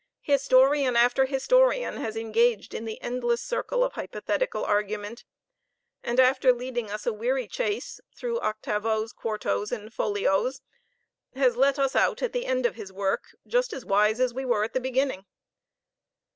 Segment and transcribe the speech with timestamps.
[0.23, 5.25] Historian after historian has engaged in the endless circle of hypothetical argument,
[6.01, 10.63] and, after leading us a weary chase through octavos, quartos, and folios,
[11.35, 14.43] has let us out at the end of his work just as wise as we
[14.43, 15.23] were at the beginning.